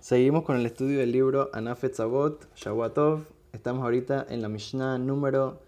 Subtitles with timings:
[0.00, 3.24] Seguimos con el estudio del libro Anafet Zabot, Shavuatov.
[3.52, 5.60] Estamos ahorita en la Mishnah número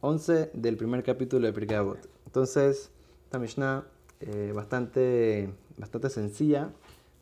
[0.00, 1.98] 11 del primer capítulo de Pirkei Avot.
[2.24, 2.90] Entonces,
[3.24, 3.84] esta Mishnah
[4.20, 6.70] eh, bastante, bastante sencilla,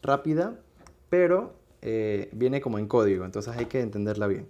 [0.03, 0.61] rápida,
[1.09, 4.47] pero eh, viene como en código, entonces hay que entenderla bien.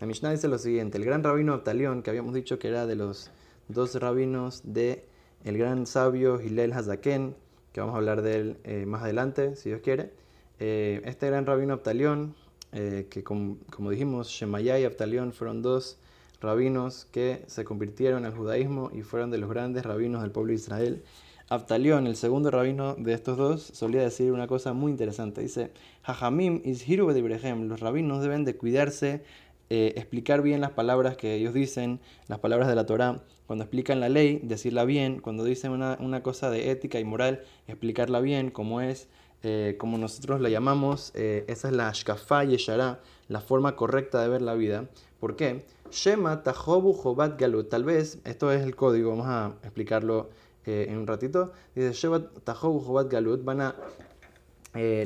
[0.00, 2.94] La Mishnah dice lo siguiente, el gran rabino Abtalión, que habíamos dicho que era de
[2.94, 3.30] los
[3.68, 5.06] dos rabinos de
[5.44, 7.34] el gran sabio Hillel Hazaken,
[7.72, 10.12] que vamos a hablar de él eh, más adelante, si Dios quiere.
[10.60, 12.34] Eh, este gran rabino Abtalión,
[12.72, 13.58] eh, que como,
[13.90, 15.98] dijimos, Shemayá y Abtalión fueron dos
[16.40, 20.56] rabinos que se convirtieron al judaísmo y fueron de los grandes rabinos del pueblo de
[20.56, 21.04] Israel.
[21.48, 25.42] Abtalión, el segundo rabino de estos dos, solía decir una cosa muy interesante.
[25.42, 25.72] Dice,
[26.02, 29.22] Jajamim is hiru los rabinos deben de cuidarse
[29.70, 33.22] eh, explicar bien las palabras que ellos dicen, las palabras de la Torah.
[33.46, 35.20] Cuando explican la ley, decirla bien.
[35.20, 39.08] Cuando dicen una, cosa de ética y moral, explicarla bien, como es,
[39.44, 41.12] eh, como nosotros la llamamos.
[41.14, 44.88] Eh, esa es la Ashkafa Yeshara, la forma correcta de ver la vida.
[45.20, 45.64] ¿Por qué?
[45.90, 47.68] Shema Tahobu Jobat Galut.
[47.68, 50.30] Tal vez, esto es el código, vamos a explicarlo
[50.66, 51.52] en un ratito.
[51.74, 53.44] Dice Shema Tahobu Jobat Galut.
[53.44, 53.76] Van a,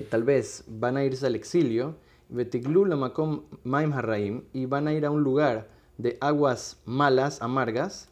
[0.08, 1.96] tal vez, van a irse al exilio
[3.64, 8.08] Maim Harraim, y van a ir a un lugar de aguas malas, amargas,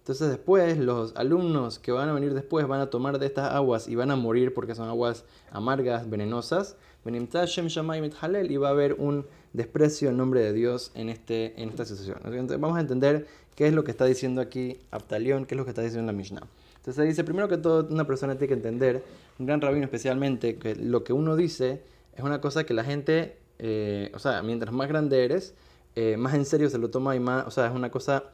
[0.00, 3.86] entonces después los alumnos que van a venir después van a tomar de estas aguas
[3.86, 6.76] y van a morir porque son aguas amargas, venenosas.
[7.04, 12.18] Y va a haber un desprecio en nombre de Dios en, este, en esta situación.
[12.24, 15.64] Entonces vamos a entender qué es lo que está diciendo aquí Abtalión, qué es lo
[15.64, 16.46] que está diciendo la Mishnah.
[16.76, 19.04] Entonces dice, primero que todo, una persona tiene que entender,
[19.38, 21.82] un gran rabino especialmente, que lo que uno dice
[22.16, 25.54] es una cosa que la gente, eh, o sea, mientras más grande eres,
[25.96, 28.24] eh, más en serio se lo toma y más, o sea, es una cosa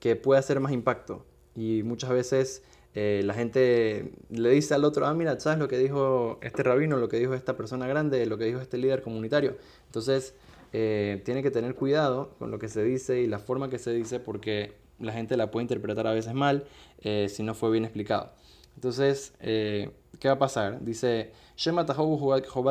[0.00, 1.24] que puede hacer más impacto.
[1.54, 2.62] Y muchas veces
[2.94, 6.96] eh, la gente le dice al otro, ah, mira, ¿sabes lo que dijo este rabino,
[6.96, 9.56] lo que dijo esta persona grande, lo que dijo este líder comunitario?
[9.86, 10.34] Entonces,
[10.72, 14.18] tiene que tener cuidado con lo que se dice y la forma que se dice
[14.18, 16.64] porque la gente la puede interpretar a veces mal
[17.02, 18.32] eh, si no fue bien explicado.
[18.74, 20.84] Entonces, eh, ¿qué va a pasar?
[20.84, 21.32] Dice,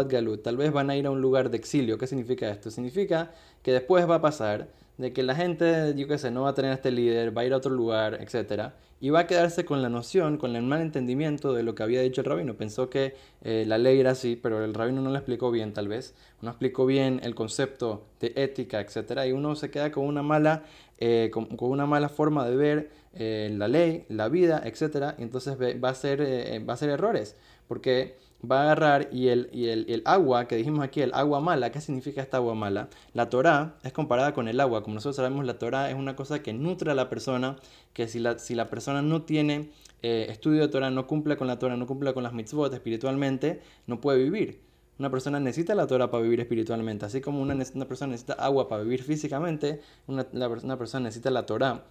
[0.09, 1.97] Galut, tal vez van a ir a un lugar de exilio.
[1.97, 2.70] ¿Qué significa esto?
[2.72, 3.31] Significa
[3.62, 4.68] que después va a pasar
[4.98, 7.46] de que la gente, yo qué sé, no va a tener este líder, va a
[7.46, 8.74] ir a otro lugar, etc.
[9.00, 12.02] Y va a quedarse con la noción, con el mal entendimiento de lo que había
[12.02, 12.56] dicho el rabino.
[12.56, 15.88] Pensó que eh, la ley era así, pero el rabino no lo explicó bien tal
[15.88, 16.14] vez.
[16.42, 19.26] No explicó bien el concepto de ética, etc.
[19.28, 20.64] Y uno se queda con una mala,
[21.00, 25.16] eh, con, una mala forma de ver eh, la ley, la vida, etc.
[25.18, 26.22] Y entonces va a, hacer,
[26.68, 27.36] va a hacer errores.
[27.68, 28.16] Porque
[28.50, 31.80] va a agarrar y, el, y el, agua que dijimos aquí, el agua mala, ¿qué
[31.80, 32.90] significa esta agua mala?
[33.14, 34.84] La Torah es comparada con el agua.
[34.84, 37.56] Como nosotros sabemos, la Torah es una cosa que nutre a la persona,
[37.94, 39.70] que si la, si la persona no tiene
[40.02, 43.62] eh, estudio de Torah, no cumple con la Torah, no cumple con las mitzvot espiritualmente,
[43.88, 44.62] no puede vivir.
[45.00, 48.68] Una persona necesita la Torah para vivir espiritualmente, así como una, una persona necesita agua
[48.68, 51.84] para vivir físicamente, una, una persona necesita la Torah,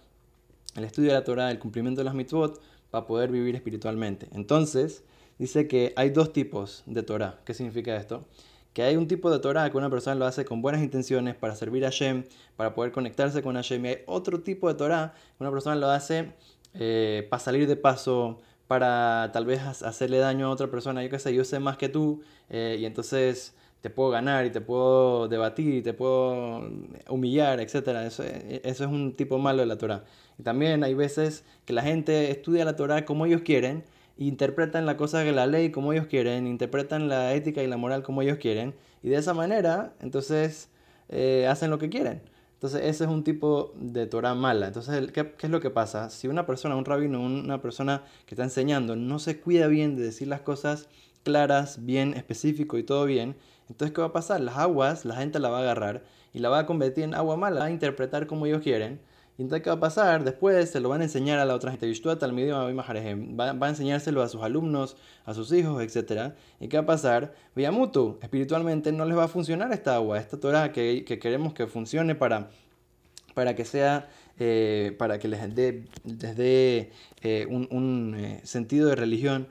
[0.75, 2.61] el estudio de la Torah, el cumplimiento de las mitzvot,
[2.91, 4.27] para poder vivir espiritualmente.
[4.33, 5.03] Entonces,
[5.39, 7.39] dice que hay dos tipos de Torah.
[7.45, 8.25] ¿Qué significa esto?
[8.73, 11.55] Que hay un tipo de Torah que una persona lo hace con buenas intenciones para
[11.55, 12.23] servir a Hashem,
[12.55, 13.85] para poder conectarse con Hashem.
[13.85, 16.31] Y hay otro tipo de Torah que una persona lo hace
[16.73, 21.03] eh, para salir de paso, para tal vez hacerle daño a otra persona.
[21.03, 24.49] Yo qué sé, yo sé más que tú eh, y entonces te puedo ganar y
[24.49, 26.67] te puedo debatir y te puedo
[27.09, 27.75] humillar, etc.
[28.05, 30.05] Eso, eso es un tipo malo de la Torah.
[30.39, 33.83] Y también hay veces que la gente estudia la Torah como ellos quieren
[34.17, 38.03] interpretan la cosa de la ley como ellos quieren, interpretan la ética y la moral
[38.03, 40.69] como ellos quieren, y de esa manera, entonces,
[41.09, 42.21] eh, hacen lo que quieren.
[42.53, 44.67] Entonces, ese es un tipo de Torah mala.
[44.67, 46.09] Entonces, ¿qué, ¿qué, es lo que pasa?
[46.09, 50.03] Si una persona, un rabino, una persona que está enseñando, no se cuida bien de
[50.03, 50.87] decir las cosas
[51.23, 53.35] claras, bien específico y todo bien,
[53.69, 54.41] entonces, ¿qué va a pasar?
[54.41, 56.03] Las aguas, la gente la va a agarrar
[56.33, 58.99] y la va a convertir en agua mala, va a interpretar como ellos quieren
[59.37, 60.23] y entonces, ¿qué va a pasar?
[60.23, 61.87] Después se lo van a enseñar a la otra gente.
[61.87, 64.95] Va, a enseñárselo a sus alumnos,
[65.25, 66.33] a sus hijos, etc.
[66.59, 67.33] ¿Y qué va a pasar?
[67.55, 71.65] Viamutu, espiritualmente no les va a funcionar esta agua, esta Torah que, que queremos que
[71.65, 72.49] funcione para,
[73.33, 74.07] para que sea
[74.39, 76.91] eh, para que les dé,
[77.21, 79.47] eh, un, un eh, sentido de religión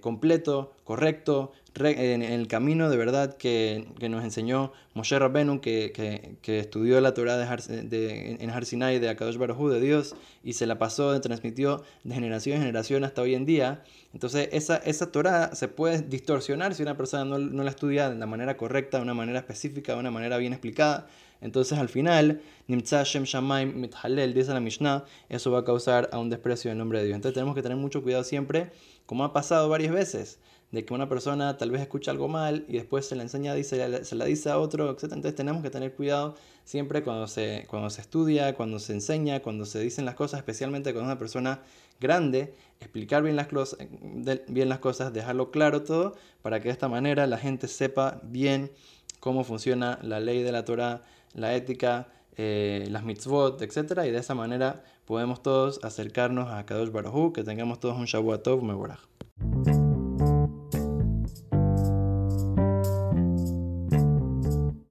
[0.00, 7.14] completo, correcto, en el camino de verdad que, nos enseñó Moshe Rabbenu, que, estudió la
[7.14, 11.18] Torah de, de, en Har Sinai de Akadosh Baruj de Dios y se la pasó,
[11.20, 13.82] transmitió de generación en generación hasta hoy en día.
[14.12, 18.26] Entonces esa, esa Torah se puede distorsionar si una persona no, la estudia de la
[18.26, 21.06] manera correcta, de una manera específica, de una manera bien explicada.
[21.40, 26.18] Entonces al final, Nimtza Shem Shamaim Mithalel, dice la Mishnah, eso va a causar a
[26.18, 27.16] un desprecio del nombre de Dios.
[27.16, 28.70] Entonces tenemos que tener mucho cuidado siempre,
[29.06, 30.38] como ha pasado varias veces
[30.72, 34.04] de que una persona tal vez escucha algo mal y después se la enseña, dice,
[34.04, 35.04] se la dice a otro, etc.
[35.04, 39.66] Entonces tenemos que tener cuidado siempre cuando se, cuando se estudia, cuando se enseña, cuando
[39.66, 41.62] se dicen las cosas, especialmente con una persona
[42.00, 43.48] grande, explicar bien las,
[44.46, 48.70] bien las cosas, dejarlo claro todo, para que de esta manera la gente sepa bien
[49.18, 51.02] cómo funciona la ley de la Torah,
[51.34, 54.00] la ética, eh, las mitzvot, etc.
[54.06, 58.42] Y de esa manera podemos todos acercarnos a Kadosh Baruj que tengamos todos un Shavuot
[58.42, 59.00] Tov Mevorach.